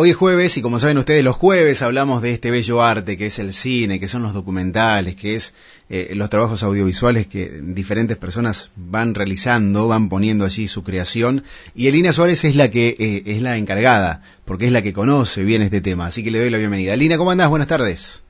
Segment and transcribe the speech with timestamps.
[0.00, 3.26] Hoy es jueves y como saben ustedes, los jueves hablamos de este bello arte que
[3.26, 5.54] es el cine, que son los documentales, que es
[5.88, 11.42] eh, los trabajos audiovisuales que diferentes personas van realizando, van poniendo allí su creación.
[11.74, 15.42] Y Elina Suárez es la que eh, es la encargada, porque es la que conoce
[15.42, 16.06] bien este tema.
[16.06, 16.94] Así que le doy la bienvenida.
[16.94, 17.48] Elina, ¿cómo andás?
[17.48, 18.22] Buenas tardes.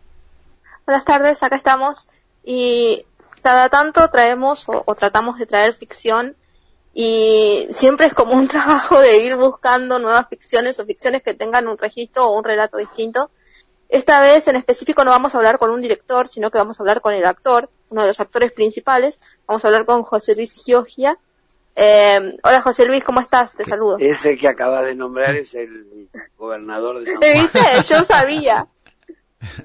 [0.87, 2.09] Buenas tardes, acá estamos.
[2.43, 3.05] Y
[3.43, 6.35] cada tanto traemos o tratamos de traer ficción
[7.01, 11.69] y siempre es como un trabajo de ir buscando nuevas ficciones o ficciones que tengan
[11.69, 13.31] un registro o un relato distinto.
[13.89, 16.83] Esta vez en específico no vamos a hablar con un director, sino que vamos a
[16.83, 19.21] hablar con el actor, uno de los actores principales.
[19.47, 21.17] Vamos a hablar con José Luis Giogia.
[21.77, 23.55] Eh, hola José Luis, ¿cómo estás?
[23.55, 23.97] Te saludo.
[24.01, 27.33] Ese que acabas de nombrar es el gobernador de San Juan.
[27.33, 27.95] viste?
[27.95, 28.67] Yo sabía.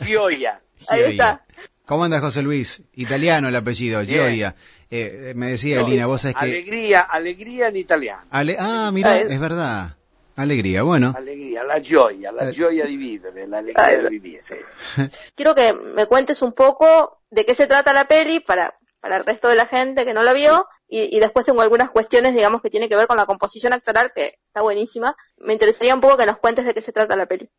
[0.02, 0.61] Gioia.
[0.88, 1.44] Ahí está.
[1.86, 2.82] ¿Cómo andas, José Luis?
[2.94, 4.55] Italiano el apellido, Gioia.
[4.90, 6.46] Eh, me decía Elina, vos es que...
[6.46, 8.23] Alegría, alegría en italiano.
[8.32, 9.98] ah, mira, es verdad.
[10.36, 11.14] Alegría, bueno.
[11.16, 12.54] Alegría, la gioia, la eh.
[12.54, 14.40] gioia di vivere, la alegría de vivir,
[15.36, 19.25] Quiero que me cuentes un poco de qué se trata la peli para, para el
[19.25, 22.62] resto de la gente que no la vio y, y, después tengo algunas cuestiones, digamos,
[22.62, 25.16] que tienen que ver con la composición actoral que está buenísima.
[25.38, 27.50] Me interesaría un poco que nos cuentes de qué se trata la peli.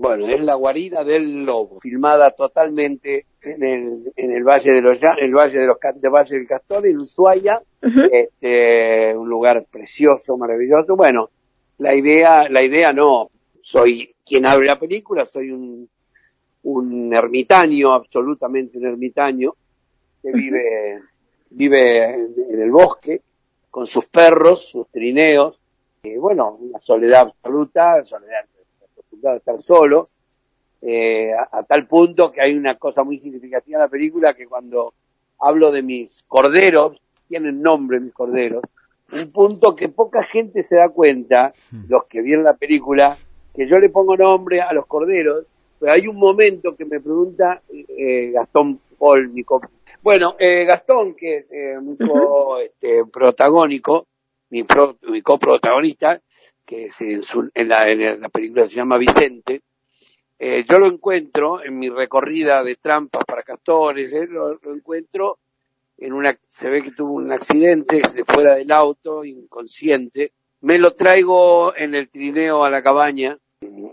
[0.00, 4.98] Bueno, es la guarida del lobo, filmada totalmente en el, en el Valle de los
[5.02, 10.96] el Valle de los Valle del Castor, en Ushuaia, este, un lugar precioso, maravilloso.
[10.96, 11.28] Bueno,
[11.76, 13.28] la idea, la idea no,
[13.60, 15.86] soy quien abre la película, soy un,
[16.62, 19.52] un ermitaño, absolutamente un ermitaño,
[20.22, 21.02] que vive,
[21.50, 23.20] vive en, el bosque,
[23.70, 25.60] con sus perros, sus trineos,
[26.02, 28.46] y bueno, una soledad absoluta, soledad
[29.36, 30.08] estar solo,
[30.82, 34.94] eh, a, tal punto que hay una cosa muy significativa en la película que cuando
[35.38, 38.62] hablo de mis corderos, tienen nombre mis corderos,
[39.12, 41.84] un punto que poca gente se da cuenta, hmm.
[41.88, 43.16] los que vieron la película,
[43.54, 45.46] que yo le pongo nombre a los corderos,
[45.78, 49.44] pero hay un momento que me pregunta eh, Gastón Paul, mi
[50.02, 51.92] bueno, eh, Gastón, que es eh, mi
[52.64, 54.06] este, protagónico,
[54.50, 54.64] mi,
[55.08, 56.20] mi coprotagonista,
[56.70, 56.88] que
[57.54, 59.62] en, la, película se llama Vicente,
[60.38, 65.38] eh, yo lo encuentro en mi recorrida de trampas para castores, eh, lo, encuentro
[65.98, 70.30] en una, se ve que tuvo un accidente, se fuera del auto, inconsciente,
[70.60, 73.36] me lo traigo en el trineo a la cabaña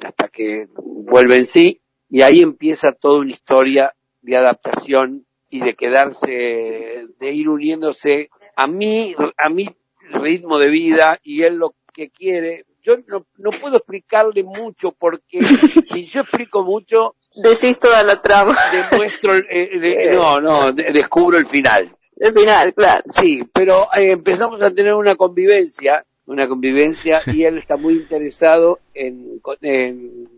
[0.03, 5.73] hasta que vuelve en sí y ahí empieza toda una historia de adaptación y de
[5.73, 9.67] quedarse, de ir uniéndose a mí, a mi
[10.11, 12.66] ritmo de vida y él lo que quiere.
[12.87, 12.95] Yo
[13.37, 15.43] no, puedo explicarle mucho porque
[15.83, 17.15] si yo explico mucho...
[17.35, 18.55] Decís toda la trama.
[18.71, 21.93] Demuestro, eh, no, no, descubro el final.
[22.15, 23.03] El final, claro.
[23.09, 28.79] Sí, pero eh, empezamos a tener una convivencia, una convivencia y él está muy interesado
[28.93, 30.29] en, en,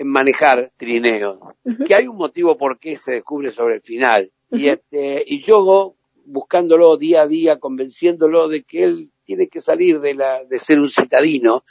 [0.00, 1.38] manejar trineos.
[1.86, 4.30] Que hay un motivo por qué se descubre sobre el final.
[4.50, 10.00] Y este, y yo buscándolo día a día, convenciéndolo de que él tiene que salir
[10.00, 11.64] de, la, de ser un citadino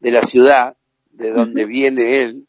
[0.00, 0.76] de la ciudad,
[1.12, 2.46] de donde viene él,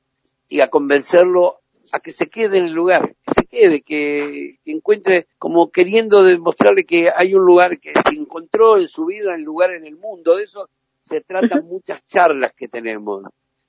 [0.49, 1.59] y a convencerlo
[1.91, 6.85] a que se quede en el lugar, que se quede, que, encuentre como queriendo demostrarle
[6.85, 10.35] que hay un lugar que se encontró en su vida, en lugar en el mundo.
[10.35, 10.69] De eso
[11.01, 13.23] se tratan muchas charlas que tenemos.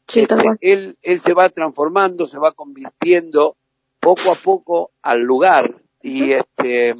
[0.07, 3.57] Este, él, él se va transformando, se va convirtiendo
[4.01, 6.91] poco a poco al lugar y este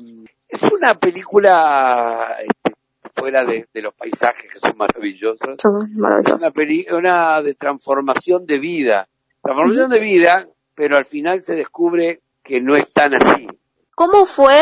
[0.49, 2.77] es una película este,
[3.17, 5.57] fuera de, los paisajes que son maravillosos.
[5.61, 6.43] Son maravillosos.
[6.43, 9.09] Es una, una de transformación de vida.
[9.43, 13.49] Transformación de vida, pero al final se descubre que no es tan así.
[13.95, 14.61] ¿Cómo fue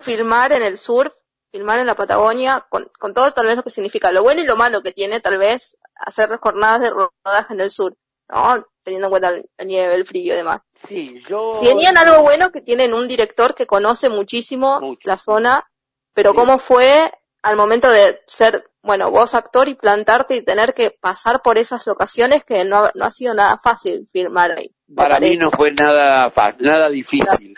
[0.00, 1.12] filmar en el sur,
[1.50, 4.46] filmar en la Patagonia, con, con todo tal vez lo que significa, lo bueno y
[4.46, 7.96] lo malo que tiene tal vez hacer jornadas de rodaje en el sur?
[8.28, 8.64] ¿no?
[8.82, 10.62] teniendo en cuenta el nieve, el frío y demás.
[10.74, 11.58] Sí, yo...
[11.62, 15.68] Tenían algo bueno que tienen un director que conoce muchísimo la zona,
[16.14, 17.12] pero ¿cómo fue
[17.48, 21.86] al momento de ser, bueno, vos actor y plantarte y tener que pasar por esas
[21.86, 24.74] locaciones que no, no ha sido nada fácil filmar ahí?
[24.94, 27.56] Para mí no fue nada fácil, nada difícil.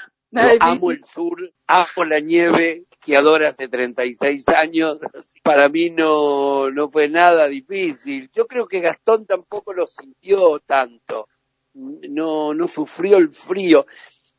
[0.60, 4.98] amo el sur, amo la nieve, esquiador hace 36 años,
[5.42, 8.31] para mí no, no fue nada difícil.
[8.32, 11.26] Yo creo que Gastón tampoco lo sintió tanto,
[11.75, 13.86] no, no sufrió el frío.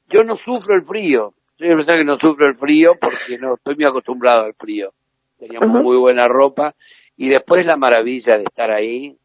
[0.09, 3.75] Yo no sufro el frío, yo pensar que no sufro el frío porque no estoy
[3.75, 4.93] muy acostumbrado al frío.
[5.41, 6.75] Teníamos muy buena ropa.
[7.17, 9.17] Y después la maravilla de estar ahí,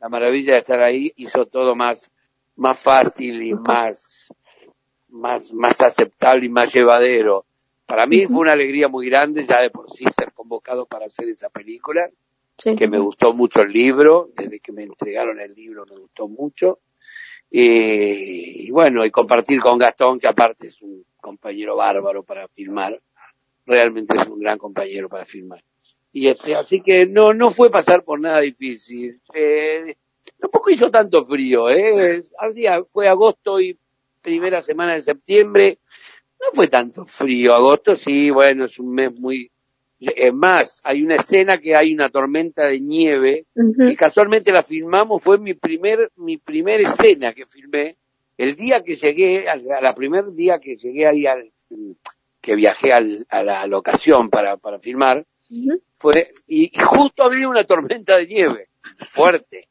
[0.00, 2.10] la maravilla de estar ahí hizo todo más,
[2.56, 4.28] más fácil y más,
[5.08, 7.44] más, más aceptable y más llevadero.
[7.84, 11.28] Para mí fue una alegría muy grande ya de por sí ser convocado para hacer
[11.28, 12.08] esa película,
[12.56, 16.78] que me gustó mucho el libro, desde que me entregaron el libro me gustó mucho.
[17.50, 23.00] y, bueno, y compartir con Gastón, que aparte es un compañero bárbaro para filmar,
[23.68, 25.62] realmente es un gran compañero para filmar.
[26.12, 29.20] Y este, así que no, no fue pasar por nada difícil.
[29.34, 29.94] Eh,
[30.40, 32.22] tampoco hizo tanto frío, eh.
[32.88, 33.78] fue agosto y
[34.22, 35.78] primera semana de septiembre.
[36.40, 37.52] No fue tanto frío.
[37.52, 39.50] Agosto sí, bueno, es un mes muy,
[40.00, 45.22] es más, hay una escena que hay una tormenta de nieve y casualmente la filmamos,
[45.22, 47.96] fue mi primer, mi primer escena que filmé.
[48.36, 51.50] El día que llegué, a la primer día que llegué ahí al,
[52.40, 55.26] que viajé a la locación para, para filmar,
[55.98, 58.68] fue, y, justo había una tormenta de nieve
[59.06, 59.68] fuerte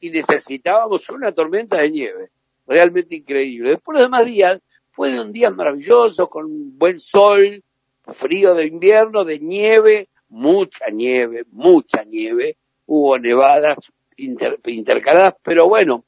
[0.00, 2.30] y, y, necesitábamos una tormenta de nieve
[2.66, 3.70] realmente increíble.
[3.70, 4.60] Después los demás días
[4.90, 7.62] fue de un día maravilloso con buen sol,
[8.06, 13.78] frío de invierno, de nieve, mucha nieve, mucha nieve, hubo nevadas
[14.16, 16.04] intercaladas, pero bueno,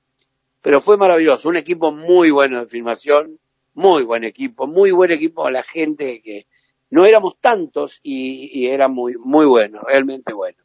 [0.60, 3.38] pero fue maravilloso, un equipo muy bueno de filmación,
[3.74, 6.46] muy buen equipo, muy buen equipo, la gente que
[6.90, 10.62] no éramos tantos y, era muy, muy bueno, realmente bueno.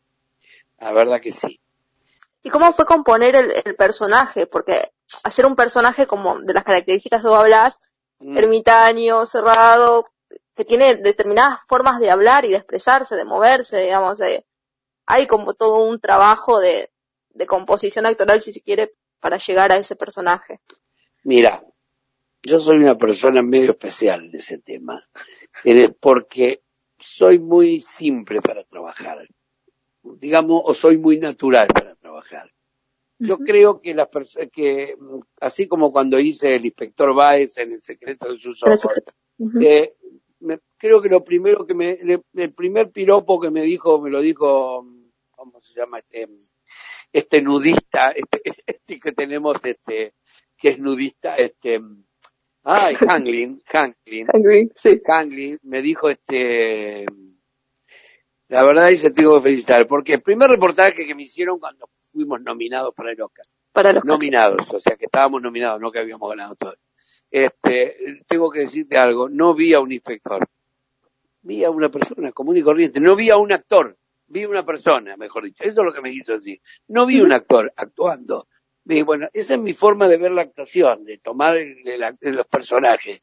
[0.79, 1.59] La verdad que sí.
[2.43, 4.45] ¿Y cómo fue componer el, personaje?
[4.45, 4.91] Porque
[5.23, 7.79] hacer un personaje como de las características que vos hablas,
[8.19, 8.37] mm.
[8.37, 10.05] ermitaño, cerrado,
[10.55, 14.19] que tiene determinadas formas de hablar y de expresarse, de moverse, digamos,
[15.05, 16.91] hay como todo un trabajo de,
[17.29, 20.59] de composición actoral, si se quiere, para llegar a ese personaje.
[21.23, 21.63] Mira,
[22.47, 25.05] yo soy una persona medio especial en ese tema,
[25.99, 26.61] porque
[26.97, 29.27] soy muy simple para trabajar,
[30.01, 32.51] digamos, o soy muy natural para trabajar.
[33.19, 34.95] Yo creo que las personas, que
[35.41, 38.87] así como cuando hice el inspector Baez en el secreto de sus ojos,
[40.77, 41.99] creo que lo primero que me,
[42.35, 44.85] el primer piropo que me dijo, me lo dijo,
[45.31, 46.27] ¿cómo se llama este?
[47.11, 50.13] Este nudista, este, este que tenemos, este,
[50.57, 51.81] que es nudista, este,
[52.69, 55.01] ay, Hanglin, Hanglin, Hanglin, sí.
[55.05, 57.05] Hanglin, me dijo este,
[58.49, 61.87] la verdad y se tengo que felicitar, porque el primer reportaje que me hicieron cuando
[62.11, 65.99] fuimos nominados para el Oscar, para los nominados, o sea que estábamos nominados, no que
[65.99, 66.75] habíamos ganado todo.
[67.31, 70.45] Este, tengo que decirte algo, no vi a un inspector,
[71.43, 73.97] vi a una persona común y corriente, no vi a un actor,
[74.27, 76.59] vi a una persona, mejor dicho, eso es lo que me quiso decir,
[76.89, 78.47] no vi a un actor actuando.
[79.03, 81.57] Bueno, esa es mi forma de ver la actuación, de tomar
[82.21, 83.21] los personajes.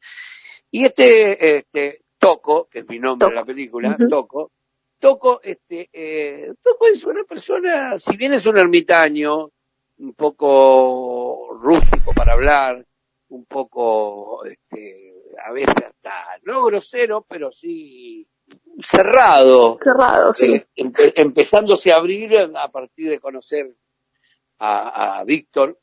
[0.71, 4.51] Y este, este, Toco, que es mi nombre de la película, Toco,
[4.99, 9.49] Toco, este, eh, Toco es una persona, si bien es un ermitaño,
[9.97, 12.85] un poco rústico para hablar,
[13.29, 15.13] un poco, este,
[15.45, 18.27] a veces hasta, no grosero, pero sí
[18.83, 19.77] cerrado.
[19.81, 20.53] Cerrado, sí.
[20.53, 23.75] Eh, empezándose a abrir a partir de conocer
[24.59, 25.79] a, a Víctor,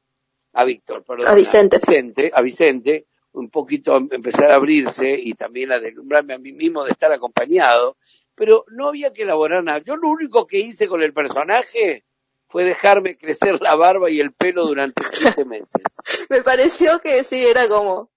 [0.52, 1.28] a Víctor, perdón.
[1.28, 2.30] A Vicente.
[2.34, 6.92] A Vicente, un poquito empezar a abrirse y también a deslumbrarme a mí mismo de
[6.92, 7.96] estar acompañado,
[8.34, 9.78] pero no había que elaborar nada.
[9.78, 12.04] Yo lo único que hice con el personaje
[12.48, 15.82] fue dejarme crecer la barba y el pelo durante siete meses.
[16.30, 18.10] Me pareció que sí, era como,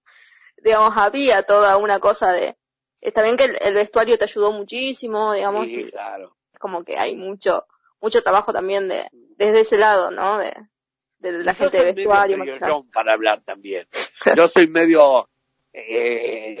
[0.62, 2.56] digamos, había toda una cosa de,
[3.00, 6.36] está bien que el, vestuario te ayudó muchísimo, digamos, sí, claro.
[6.52, 7.64] es como que hay mucho,
[8.00, 10.38] mucho trabajo también de, desde ese lado, ¿no?
[10.38, 10.52] De,
[11.18, 12.36] de la gente de vestuario.
[12.92, 13.86] para hablar también.
[14.36, 15.28] Yo soy medio,
[15.72, 16.56] eh,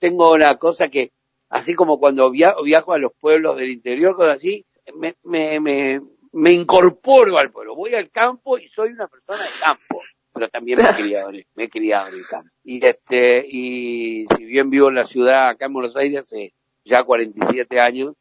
[0.00, 1.12] tengo una cosa que,
[1.48, 6.00] así como cuando viajo a los pueblos del interior, cosas así, me, me, me,
[6.32, 10.00] me incorporo al pueblo, voy al campo y soy una persona de campo,
[10.32, 12.50] pero también me he criado, me he criado en el campo.
[12.64, 16.54] Y este, y si bien vivo en la ciudad, acá en Buenos Aires, hace
[16.84, 18.14] ya 47 años,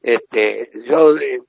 [0.00, 1.40] este, yo eh,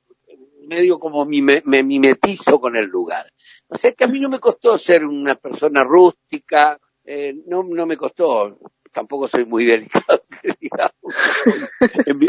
[0.68, 3.32] medio como me, me mimetizo con el lugar.
[3.68, 7.86] O sea que a mí no me costó ser una persona rústica, eh, no, no
[7.86, 8.60] me costó,
[8.92, 10.24] tampoco soy muy delicado,
[10.60, 10.92] digamos,
[12.06, 12.28] en, mi,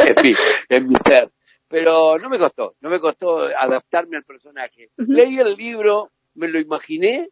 [0.69, 1.31] en mi ser
[1.69, 4.91] pero no me costó, no me costó adaptarme al personaje.
[4.97, 7.29] Leí el libro, me lo imaginé,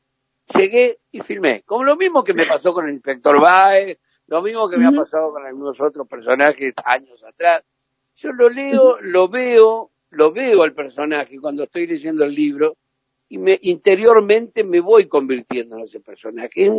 [0.54, 1.62] llegué y filmé.
[1.62, 4.92] Como lo mismo que me pasó con el inspector Baez, lo mismo que me ha
[4.92, 7.64] pasado con algunos otros personajes años atrás.
[8.16, 12.76] Yo lo leo, lo veo, lo veo al personaje cuando estoy leyendo el libro
[13.28, 16.70] y me interiormente me voy convirtiendo en ese personaje.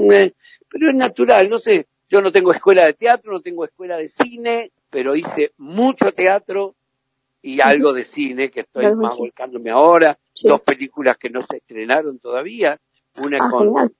[0.69, 4.07] pero es natural, no sé, yo no tengo escuela de teatro, no tengo escuela de
[4.07, 6.75] cine, pero hice mucho teatro,
[7.41, 12.19] y algo de cine que estoy más volcándome ahora, dos películas que no se estrenaron
[12.19, 12.79] todavía,
[13.24, 13.93] una ah, con,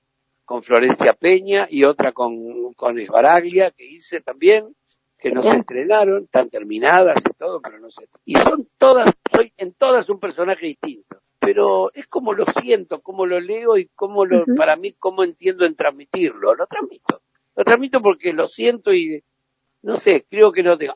[0.44, 4.74] con Florencia Peña y otra con, con Esbaraglia que hice también,
[5.18, 8.08] que no se estrenaron, están terminadas y todo, pero no sé.
[8.24, 11.20] Y son todas, soy en todas un personaje distinto.
[11.40, 15.64] pero es como lo siento, como lo leo y como lo, para mí, cómo entiendo
[15.64, 16.54] en transmitirlo.
[16.54, 17.22] Lo transmito.
[17.56, 19.22] Lo transmito porque lo siento y,
[19.82, 20.94] no sé, creo que no tengo.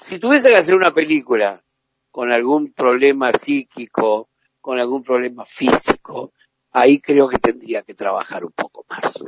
[0.00, 1.62] Si tuviese que hacer una película
[2.10, 4.28] con algún problema psíquico,
[4.60, 6.32] con algún problema físico,
[6.70, 9.18] ahí creo que tendría que trabajar un poco más.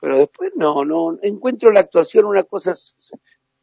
[0.00, 2.74] Pero después no, no, encuentro la actuación una cosa,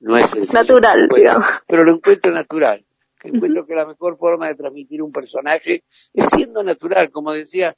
[0.01, 1.46] no es natural, digamos.
[1.67, 2.86] pero lo encuentro natural.
[3.24, 7.75] Encuentro que la mejor forma de transmitir un personaje es siendo natural, como decía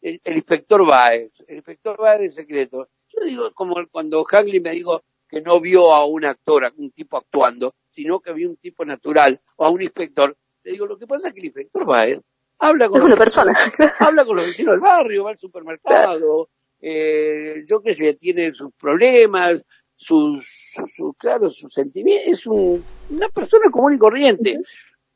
[0.00, 2.88] el, inspector Baez, el inspector Baez de secreto.
[3.08, 6.92] Yo digo, como cuando Hagley me dijo que no vio a un actor, a un
[6.92, 10.96] tipo actuando, sino que vio un tipo natural o a un inspector, le digo, lo
[10.96, 12.20] que pasa es que el inspector Baez
[12.58, 13.52] habla con, una persona.
[13.98, 16.50] habla con los vecinos del barrio, va al supermercado,
[16.80, 19.64] eh, yo qué sé, tiene sus problemas,
[19.96, 20.46] sus,
[20.86, 24.60] su, claro, sus sentimientos, es una persona común y corriente.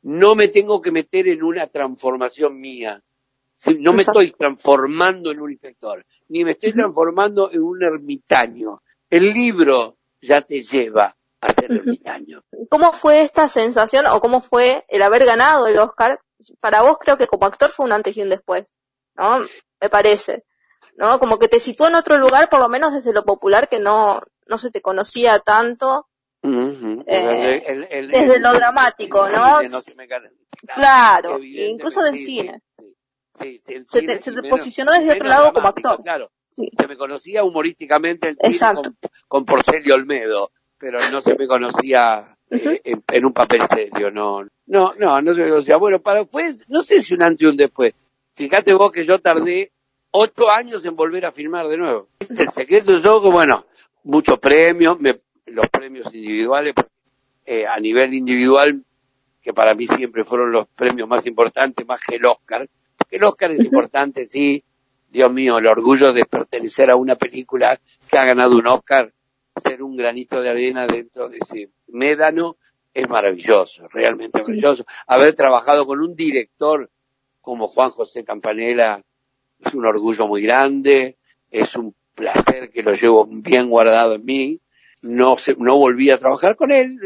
[0.03, 3.03] No me tengo que meter en una transformación mía.
[3.79, 8.83] No me estoy transformando en un inspector, ni me estoy transformando en un ermitaño.
[9.11, 12.43] El libro ya te lleva a ser ermitaño.
[12.71, 16.21] ¿Cómo fue esta sensación o cómo fue el haber ganado el Oscar?
[16.61, 18.77] Para vos creo que como actor fue un antes y un después,
[19.17, 19.41] ¿no?
[19.81, 20.45] Me parece.
[20.99, 21.19] ¿No?
[21.21, 24.21] Como que te situó en otro lugar, por lo menos desde lo popular, que no,
[24.47, 26.09] no se te conocía tanto.
[26.43, 29.61] Eh, desde lo dramático, ¿no?
[30.75, 32.62] claro, incluso del cine.
[33.35, 36.02] se, te, posicionó desde otro lado como actor.
[36.02, 38.97] Claro, se me conocía humorísticamente el cine con,
[39.28, 44.45] con, Porcelio Olmedo, pero no se me conocía eh, en, un papel serio, no.
[44.67, 45.76] No, no, no se me conocía.
[45.76, 47.95] Bueno, para fue, no sé si un antes y un después.
[48.35, 49.73] Fíjate vos que yo tardé
[50.11, 52.09] ocho años en volver a filmar de nuevo.
[52.21, 53.67] El secreto es yo, bueno,
[54.05, 54.99] muchos premios,
[55.47, 56.75] los premios individuales,
[57.45, 58.83] eh, a nivel individual,
[59.41, 62.69] que para mí siempre fueron los premios más importantes, más que el Oscar.
[62.97, 64.62] Porque el Oscar es importante, sí.
[65.11, 67.79] Dios mío, el orgullo de pertenecer a una película
[68.11, 69.12] que ha ganado un Oscar,
[69.57, 72.57] ser un granito de arena dentro de ese médano,
[72.93, 74.85] es maravilloso, realmente maravilloso.
[75.07, 76.91] Haber trabajado con un director
[77.41, 79.03] como Juan José Campanella,
[79.65, 81.17] es un orgullo muy grande,
[81.50, 84.61] es un placer que lo llevo bien guardado en mí.
[85.03, 86.99] No no volví a trabajar con él,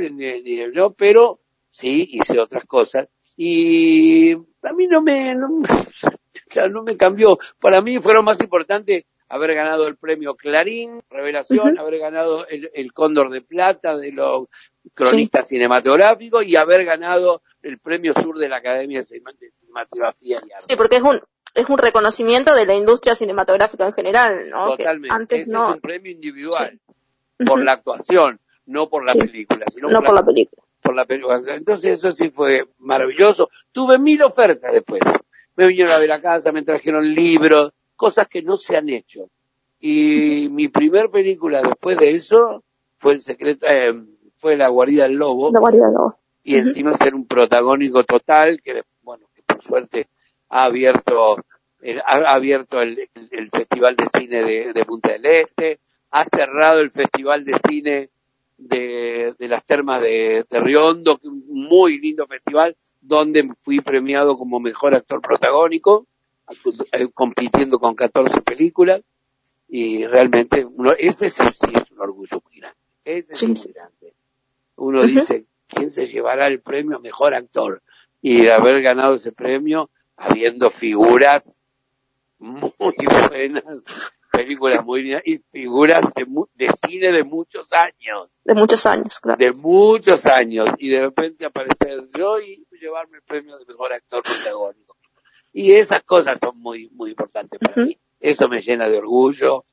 [0.97, 1.41] pero
[1.71, 3.09] sí hice otras cosas.
[3.37, 5.49] Y a mí no me, no,
[6.71, 7.39] no me cambió.
[7.61, 13.31] Para mí fueron más importantes haber ganado el premio Clarín, Revelación, haber ganado el, Cóndor
[13.31, 14.49] de Plata de los
[14.93, 20.67] cronistas cinematográficos y haber ganado el premio Sur de la Academia de Cinematografía y Arte.
[20.69, 21.19] Sí, porque es un,
[21.55, 24.71] es un reconocimiento de la industria cinematográfica en general, ¿no?
[24.71, 25.15] Totalmente.
[25.15, 25.69] antes Ese no...
[25.71, 26.81] es un premio individual
[27.45, 30.63] por la actuación, no por la película, sino no por, la, película.
[30.81, 31.41] Por la película.
[31.49, 33.51] Entonces eso sí fue maravilloso.
[33.73, 35.03] Tuve mil ofertas después.
[35.57, 39.29] Me vinieron a ver a casa, me trajeron libros, cosas que no se han hecho.
[39.81, 42.63] Y mi primer película después de eso
[42.99, 43.93] fue el secreto, eh,
[44.39, 45.51] fue La guarida del lobo.
[45.53, 46.19] La guarida del lobo.
[46.45, 50.09] Y encima ser un protagónico total que, bueno, que por suerte
[50.53, 51.37] ha abierto,
[52.07, 53.09] ha abierto el,
[53.51, 55.81] Festival de Cine de, Punta del Este,
[56.11, 58.11] ha cerrado el Festival de Cine
[58.59, 64.95] de, las Termas de, de Riondo, un muy lindo festival, donde fui premiado como mejor
[64.95, 66.07] actor protagónico,
[66.93, 69.01] eh, compitiendo con 14 películas,
[69.69, 72.79] y realmente uno, ese sí, es un orgullo muy grande.
[73.07, 74.15] Ese es muy grande.
[74.77, 77.83] Uno dice, ¿quién se llevará el premio mejor actor?
[78.21, 81.61] Y haber ganado ese premio, habiendo figuras
[82.39, 82.73] muy
[83.31, 83.85] buenas,
[84.33, 86.05] películas muy buenas y figuras
[86.55, 88.31] de, cine de muchos años.
[88.45, 89.39] De muchos años, claro.
[89.39, 90.69] De muchos años.
[90.79, 94.97] Y de repente aparecer yo y llevarme el premio de mejor actor protagónico.
[95.53, 97.99] Y esas cosas son muy, muy importantes para mí.
[98.19, 99.65] Eso me llena de orgullo,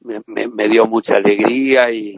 [0.00, 2.14] me, me, dio mucha alegría y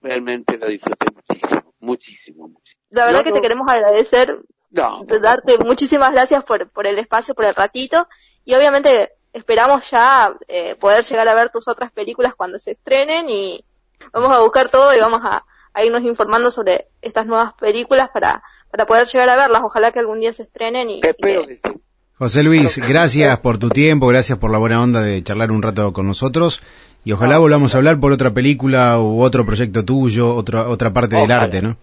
[0.00, 2.82] realmente lo disfruté muchísimo, muchísimo, muchísimo.
[2.90, 4.36] La verdad que te queremos agradecer
[4.70, 8.08] no, darte muchísimas gracias por, por el espacio, por el ratito.
[8.44, 13.28] Y obviamente esperamos ya eh, poder llegar a ver tus otras películas cuando se estrenen
[13.28, 13.64] y
[14.12, 15.44] vamos a buscar todo y vamos a,
[15.84, 19.62] irnos informando sobre estas nuevas películas para, para poder llegar a verlas.
[19.64, 21.00] Ojalá que algún día se estrenen y...
[22.18, 25.94] José Luis, gracias por tu tiempo, gracias por la buena onda de charlar un rato
[25.94, 26.62] con nosotros.
[27.02, 31.16] Y ojalá volvamos a hablar por otra película u otro proyecto tuyo, otra otra parte
[31.16, 31.78] del arte, ¿no?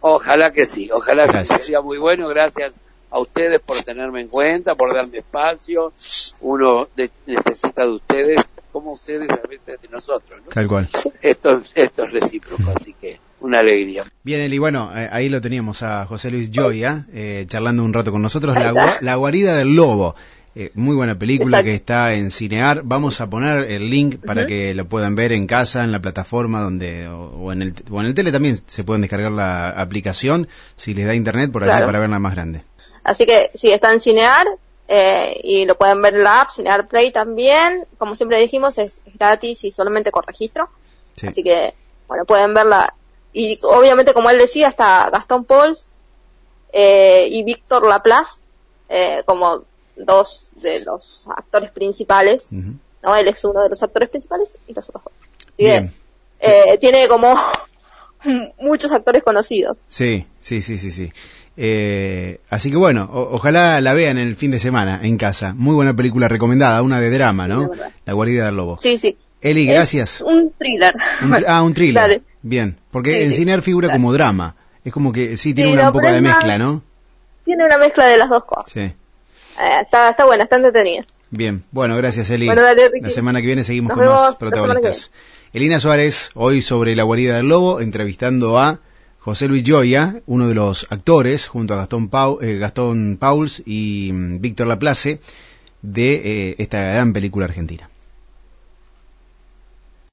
[0.00, 2.74] Ojalá que sí, ojalá que sea muy bueno, gracias
[3.10, 5.92] a ustedes por tenerme en cuenta, por darme espacio,
[6.40, 6.88] uno
[7.26, 8.42] necesita de ustedes
[8.72, 10.50] como ustedes a veces de nosotros, ¿no?
[10.50, 10.88] Tal cual.
[11.20, 14.04] Esto, esto es recíproco, así que una alegría.
[14.22, 18.12] Bien, Eli, bueno, eh, ahí lo teníamos a José Luis Joya eh, charlando un rato
[18.12, 20.14] con nosotros, la, la, guarida del lobo.
[20.56, 22.82] Eh, muy buena película que está en Cinear.
[22.82, 26.60] Vamos a poner el link para que lo puedan ver en casa, en la plataforma
[26.60, 30.92] donde o, en el o en el tele también se pueden descargar la aplicación si
[30.92, 32.64] les da internet por allá para verla más grande.
[33.04, 34.46] Así que sí, está en Cinear
[34.88, 37.86] eh, y lo pueden ver en la app, Cinear Play también.
[37.96, 40.68] Como siempre dijimos, es, gratis y solamente con registro.
[41.26, 41.74] Así que,
[42.08, 42.94] bueno, pueden verla.
[43.32, 45.86] Y obviamente, como él decía, está Gastón Pauls
[46.72, 48.40] eh, y Víctor Laplace
[48.88, 49.62] eh, como
[50.04, 53.16] dos de los actores principales, ¿no?
[53.16, 55.12] Él es uno de los actores principales y los otros dos.
[55.52, 55.90] Así que,
[56.40, 57.34] eh, tiene como
[58.60, 59.76] muchos actores conocidos.
[59.88, 61.12] Sí, sí, sí, sí, sí.
[61.56, 65.52] Eh, así que bueno, ojalá la vean el fin de semana en casa.
[65.54, 67.70] Muy buena película recomendada, una de drama, ¿no?
[68.04, 68.78] la guarida del lobo.
[68.80, 69.16] Sí, sí.
[69.40, 70.20] Eli, gracias.
[70.20, 70.94] un thriller.
[71.46, 72.22] ah, un thriller.
[72.42, 74.56] Bien, porque en Cinear figura como drama.
[74.84, 76.82] Es como que sí, tiene una un poco de mezcla, ¿no?
[77.44, 78.72] Tiene una mezcla de las dos cosas.
[78.72, 78.92] Sí.
[79.60, 81.04] Eh, está, está buena, está entretenida.
[81.30, 82.46] Bien, bueno, gracias Eli.
[82.46, 85.12] la semana que viene seguimos con más protagonistas.
[85.52, 88.80] Elina Suárez, hoy sobre la guarida del lobo, entrevistando a
[89.18, 94.10] José Luis Joya, uno de los actores, junto a Gastón, Pau, eh, Gastón Pauls y
[94.12, 95.20] mm, Víctor Laplace,
[95.82, 97.90] de eh, esta gran película argentina.